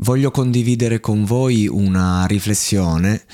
[0.00, 3.24] Voglio condividere con voi una riflessione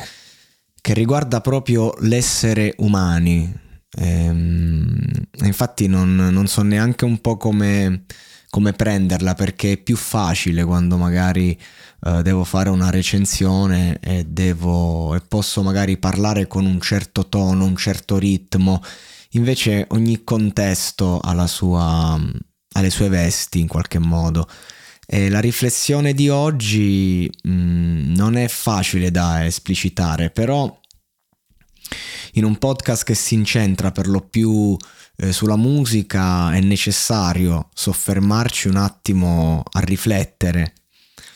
[0.80, 3.52] che riguarda proprio l'essere umani.
[3.98, 4.96] Ehm,
[5.42, 8.04] infatti non, non, so neanche un po' come,
[8.48, 11.58] come, prenderla perché è più facile quando magari
[12.04, 17.64] eh, devo fare una recensione e, devo, e posso magari parlare con un certo tono,
[17.64, 18.80] un certo ritmo.
[19.30, 24.48] Invece ogni contesto ha, sua, ha le sue vesti in qualche modo.
[25.14, 30.80] E la riflessione di oggi mh, mm, non è facile da esplicitare, però
[32.32, 34.74] in un podcast che si incentra per lo più
[35.16, 40.72] eh, sulla musica è necessario soffermarci un attimo a riflettere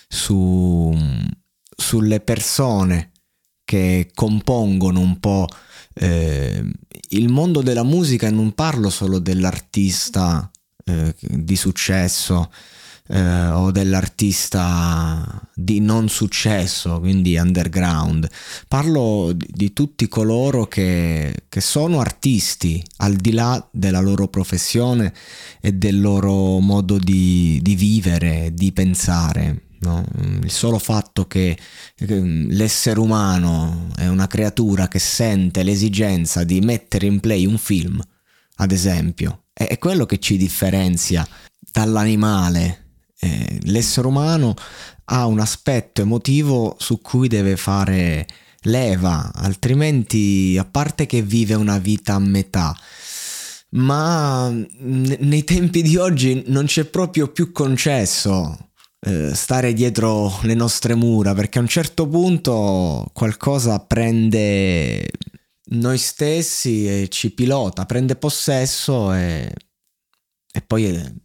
[0.09, 0.97] su,
[1.77, 3.11] sulle persone
[3.63, 5.49] che compongono un po'
[5.93, 6.65] eh,
[7.11, 8.27] il mondo della musica.
[8.27, 10.51] E non parlo solo dell'artista
[10.83, 12.51] eh, di successo
[13.09, 18.29] eh, o dell'artista di non successo, quindi underground.
[18.69, 25.13] Parlo di, di tutti coloro che, che, sono artisti al di là della loro professione
[25.61, 29.63] e del loro modo di, di vivere, di pensare.
[29.79, 30.05] No?
[30.43, 31.57] Il solo fatto che
[31.99, 38.03] l'essere umano è una creatura che sente l'esigenza di mettere in play un film,
[38.57, 41.27] ad esempio, è quello che ci differenzia
[41.73, 42.86] dall'animale
[43.27, 44.55] eh, l'essere umano
[45.07, 48.27] ha un aspetto emotivo su cui deve fare
[48.63, 52.77] leva, altrimenti a parte che vive una vita a metà,
[53.71, 58.67] ma nei tempi di oggi non c'è proprio più concesso
[59.01, 65.09] eh, stare dietro le nostre mura perché a un certo punto qualcosa prende
[65.69, 69.53] noi stessi e ci pilota, prende possesso e,
[70.53, 71.23] e poi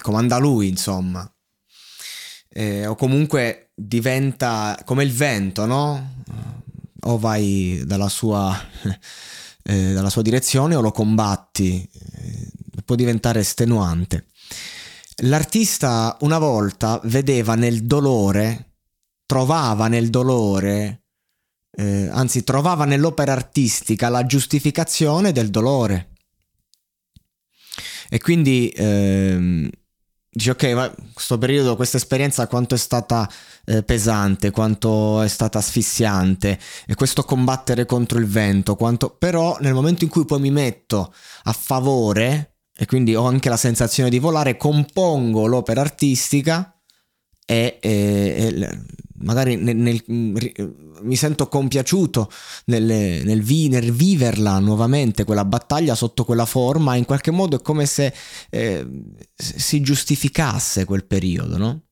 [0.00, 1.30] comanda lui, insomma.
[2.48, 6.24] Eh, o comunque diventa come il vento, no?
[7.04, 8.56] O vai dalla sua,
[9.62, 12.50] eh, dalla sua direzione o lo combatti, eh,
[12.84, 14.26] può diventare estenuante.
[15.24, 18.72] L'artista una volta vedeva nel dolore,
[19.26, 21.02] trovava nel dolore,
[21.70, 26.08] eh, anzi trovava nell'opera artistica la giustificazione del dolore.
[28.10, 29.70] E quindi ehm,
[30.34, 33.30] dici ok, ma questo periodo, questa esperienza quanto è stata
[33.66, 36.58] eh, pesante, quanto è stata asfissiante?
[36.86, 39.10] E questo combattere contro il vento, quanto...
[39.10, 41.12] però nel momento in cui poi mi metto
[41.44, 46.80] a favore e quindi ho anche la sensazione di volare, compongo l'opera artistica
[47.44, 48.80] e, e, e
[49.18, 50.02] magari nel, nel,
[51.02, 52.30] mi sento compiaciuto
[52.66, 57.62] nel, nel, vi, nel, viverla nuovamente quella battaglia sotto quella forma, in qualche modo è
[57.62, 58.12] come se
[58.50, 58.86] eh,
[59.34, 61.82] si giustificasse quel periodo, no?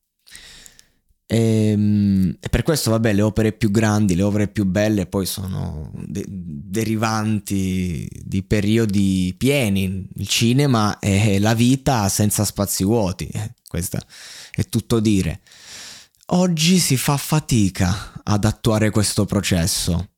[1.33, 5.27] E, ehm, e, per questo, vabbè, le opere più grandi, le opere più belle poi
[5.27, 10.09] sono de- derivanti di periodi pieni.
[10.17, 13.99] Il cinema è la vita senza spazi vuoti, eh, questo
[14.53, 15.41] è tutto dire.
[16.33, 20.11] Oggi si fa fatica ad attuare questo processo.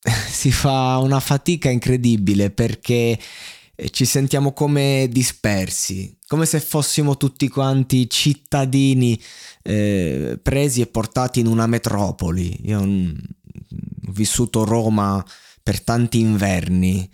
[0.30, 3.18] si fa una fatica incredibile perché
[3.90, 9.20] ci sentiamo come dispersi, come se fossimo tutti quanti cittadini
[9.62, 12.58] eh, presi e portati in una metropoli.
[12.68, 13.12] Io ho
[14.12, 15.22] vissuto Roma
[15.62, 17.10] per tanti inverni.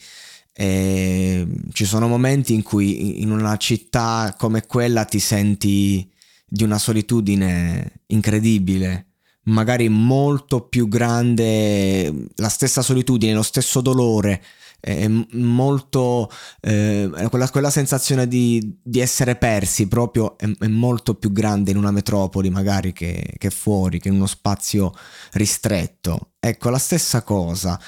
[0.54, 6.11] E ci sono momenti in cui in una città come quella ti senti
[6.52, 9.06] di una solitudine incredibile
[9.44, 14.40] magari molto più grande, la stessa solitudine, lo stesso dolore,
[14.78, 21.30] è molto eh, quella, quella, sensazione di, di, essere persi proprio è, è, molto più
[21.30, 24.92] grande in una metropoli magari che, che, fuori, che in uno spazio
[25.32, 26.32] ristretto.
[26.38, 27.80] Ecco, la stessa cosa.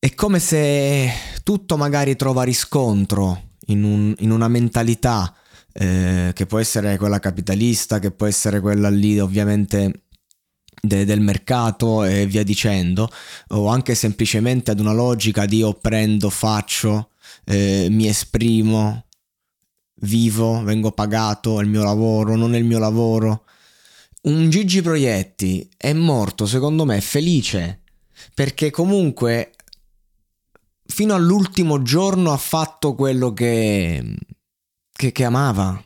[0.00, 1.10] È come se
[1.42, 5.32] tutto magari trova riscontro in, un, in una mentalità
[5.80, 10.06] eh, che può essere quella capitalista, che può essere quella lì ovviamente
[10.82, 13.08] de- del mercato e via dicendo,
[13.48, 17.10] o anche semplicemente ad una logica di io prendo, faccio,
[17.44, 19.06] eh, mi esprimo,
[20.00, 23.44] vivo, vengo pagato, è il mio lavoro, non è il mio lavoro.
[24.22, 27.82] Un Gigi Proietti è morto, secondo me, felice,
[28.34, 29.52] perché comunque
[30.84, 34.16] fino all'ultimo giorno ha fatto quello che,
[34.98, 35.80] che, che amava.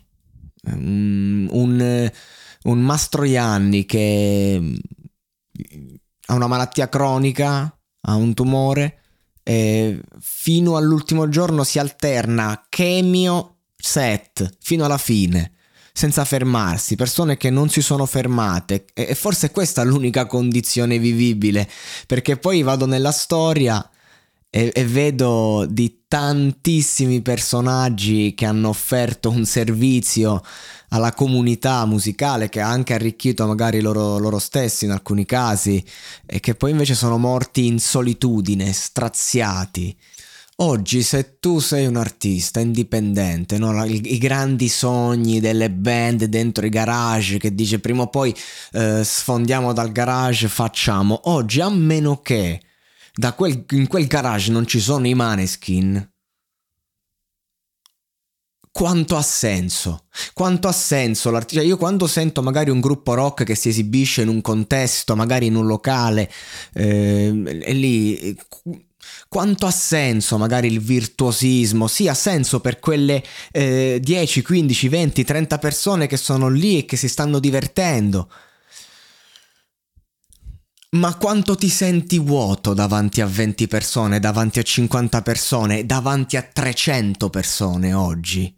[0.64, 2.10] Un, un
[2.64, 4.74] un Mastroianni che mm,
[6.26, 8.98] ha una malattia cronica, ha un tumore,
[9.42, 15.54] e fino all'ultimo giorno si alterna chemio set fino alla fine
[15.92, 21.68] senza fermarsi, persone che non si sono fermate e forse questa è l'unica condizione vivibile
[22.06, 23.86] perché poi vado nella storia
[24.54, 30.42] e, e, vedo di tantissimi personaggi che hanno offerto un servizio
[30.90, 35.82] alla comunità musicale che ha anche arricchito magari loro, loro stessi in alcuni casi
[36.26, 39.96] e che poi invece sono morti in solitudine, straziati.
[40.56, 43.82] Oggi se tu sei un artista indipendente, no?
[43.86, 48.36] I, grandi sogni delle band dentro i garage che dice prima o poi
[48.72, 51.22] eh, sfondiamo dal garage, facciamo.
[51.24, 52.60] Oggi a meno che
[53.36, 56.10] quel, in quel garage non ci sono i maneskin.
[58.70, 60.06] Quanto ha senso?
[60.32, 61.60] Quanto ha senso l'artista?
[61.60, 65.46] Cioè io quando sento magari un gruppo rock che si esibisce in un contesto, magari
[65.46, 66.30] in un locale,
[66.72, 68.34] eh, e lì
[69.28, 71.86] quanto ha senso magari il virtuosismo?
[71.86, 76.84] Sì, ha senso per quelle eh, 10, 15, 20, 30 persone che sono lì e
[76.84, 78.30] che si stanno divertendo.
[80.94, 86.42] Ma quanto ti senti vuoto davanti a 20 persone, davanti a 50 persone, davanti a
[86.42, 88.54] 300 persone oggi?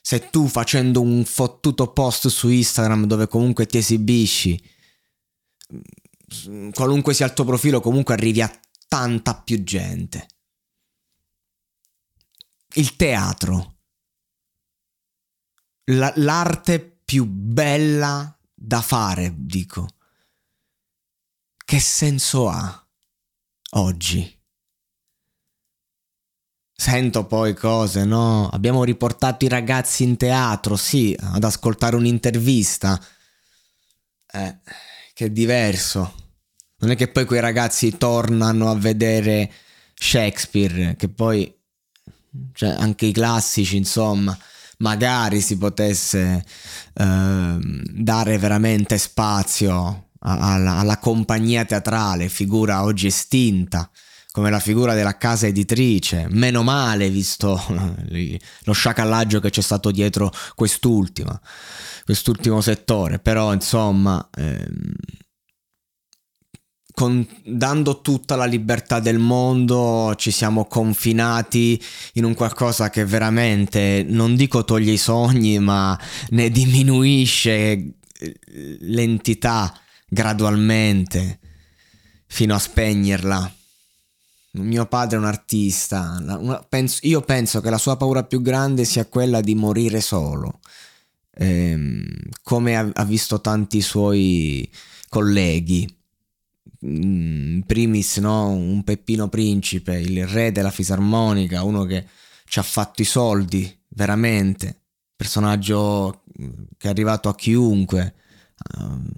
[0.00, 4.62] Se tu facendo un fottuto post su Instagram dove comunque ti esibisci,
[6.72, 10.28] qualunque sia il tuo profilo, comunque arrivi a tanta più gente.
[12.74, 13.78] Il teatro.
[15.86, 19.88] La, l'arte più bella da fare, dico
[21.72, 22.86] che senso ha
[23.70, 24.40] oggi?
[26.70, 28.46] Sento poi cose, no?
[28.50, 33.02] Abbiamo riportato i ragazzi in teatro, sì, ad ascoltare un'intervista.
[34.32, 34.58] Eh,
[35.14, 36.14] che è diverso.
[36.80, 39.50] Non è che poi quei ragazzi tornano a vedere
[39.94, 41.58] Shakespeare, che poi,
[42.52, 44.38] cioè, anche i classici, insomma,
[44.80, 46.44] magari si potesse
[46.92, 53.90] eh, dare veramente spazio alla, alla compagnia teatrale, figura oggi estinta,
[54.30, 57.60] come la figura della casa editrice, meno male visto
[58.64, 61.38] lo sciacallaggio che c'è stato dietro quest'ultima,
[62.04, 64.94] quest'ultimo settore, però insomma, ehm,
[66.94, 71.82] con, dando tutta la libertà del mondo ci siamo confinati
[72.14, 75.98] in un qualcosa che veramente, non dico toglie i sogni, ma
[76.30, 77.88] ne diminuisce eh,
[78.80, 79.74] l'entità
[80.12, 81.38] gradualmente
[82.26, 83.54] fino a spegnerla.
[84.54, 86.22] Mio padre è un artista,
[87.00, 90.60] io penso che la sua paura più grande sia quella di morire solo,
[91.36, 92.04] ehm,
[92.42, 94.70] come ha, visto tanti suoi
[95.08, 95.96] colleghi.
[96.80, 98.50] In mm, primis no?
[98.50, 102.06] un Peppino Principe, il re della fisarmonica, uno che
[102.44, 104.82] ci ha fatto i soldi, veramente,
[105.16, 106.24] personaggio
[106.76, 108.14] che è arrivato a chiunque,
[108.76, 109.10] ehm,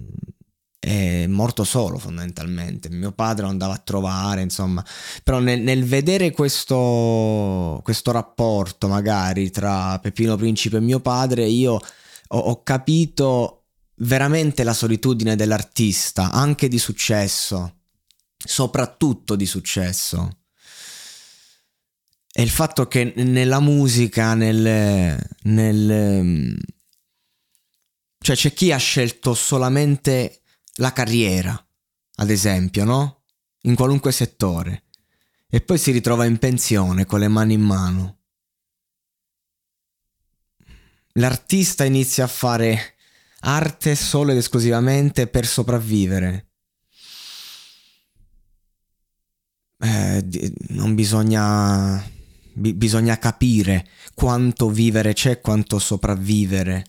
[0.85, 2.89] è morto solo fondamentalmente.
[2.89, 4.85] Mio padre lo andava a trovare, insomma.
[5.23, 11.73] Però nel, nel vedere questo, questo, rapporto magari tra Peppino Principe e mio padre, io
[11.73, 13.63] ho, ho capito
[13.95, 17.77] veramente la solitudine dell'artista, anche di successo,
[18.37, 20.37] soprattutto di successo.
[22.31, 26.57] è il fatto che nella musica, nel, nel
[28.19, 30.41] cioè c'è chi ha scelto solamente
[30.75, 31.67] la carriera,
[32.15, 33.23] ad esempio, no?
[33.61, 34.83] In qualunque settore.
[35.49, 38.19] E poi si ritrova in pensione con le mani in mano.
[41.13, 42.95] L'artista inizia a fare
[43.41, 46.49] arte solo ed esclusivamente per sopravvivere.
[49.77, 52.03] Eh, non bisogna,
[52.53, 56.85] bi- bisogna capire quanto vivere c'è, quanto sopravvivere.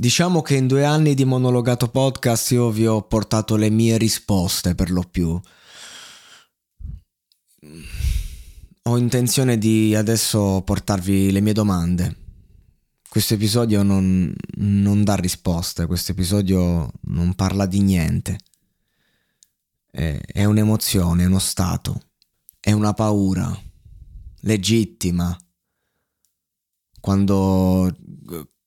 [0.00, 4.76] Diciamo che in due anni di monologato podcast io vi ho portato le mie risposte
[4.76, 5.40] per lo più.
[8.82, 12.16] Ho intenzione di adesso portarvi le mie domande.
[13.08, 18.38] Questo episodio non, non dà risposte, questo episodio non parla di niente.
[19.90, 22.00] È, è un'emozione, è uno stato,
[22.60, 23.52] è una paura
[24.42, 25.36] legittima.
[27.00, 27.92] Quando,